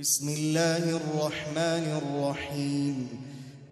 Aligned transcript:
بسم 0.00 0.28
الله 0.28 0.96
الرحمن 0.96 2.00
الرحيم. 2.02 3.08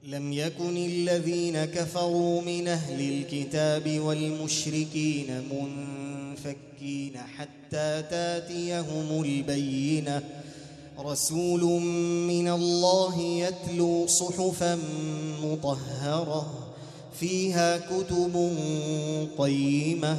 لم 0.05 0.33
يكن 0.33 0.77
الذين 0.77 1.65
كفروا 1.65 2.43
من 2.43 2.69
أهل 2.69 3.01
الكتاب 3.01 4.01
والمشركين 4.01 5.43
منفكين 5.53 7.17
حتى 7.19 8.03
تاتيهم 8.11 9.23
البينة. 9.23 10.23
رسول 10.99 11.83
من 12.31 12.49
الله 12.49 13.21
يتلو 13.21 14.07
صحفا 14.07 14.79
مطهرة 15.43 16.75
فيها 17.21 17.79
كتب 17.79 18.55
قيمة 19.39 20.19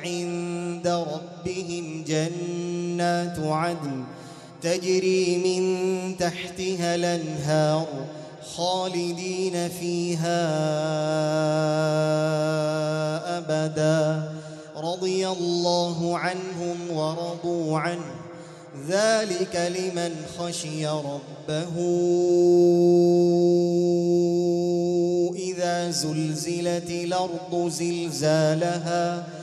عند 0.04 0.86
ربهم 0.88 2.04
جنات 2.06 2.69
عدن 3.38 4.04
تجري 4.62 5.36
من 5.38 6.16
تحتها 6.16 6.94
الأنهار 6.94 7.86
خالدين 8.56 9.68
فيها 9.68 10.48
أبدا. 13.38 14.32
رضي 14.76 15.28
الله 15.28 16.18
عنهم 16.18 16.76
ورضوا 16.90 17.78
عنه. 17.78 18.14
ذلك 18.88 19.72
لمن 19.76 20.14
خشي 20.38 20.86
ربه 20.86 21.74
إذا 25.36 25.90
زلزلت 25.90 26.90
الأرض 26.90 27.68
زلزالها. 27.68 29.39